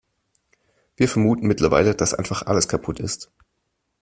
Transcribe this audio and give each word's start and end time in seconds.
Wir 0.95 1.07
vermuten 1.07 1.45
mittlerweile, 1.45 1.93
dass 1.93 2.15
einfach 2.15 2.41
alles 2.47 2.67
kaputt 2.67 2.99
ist. 2.99 3.29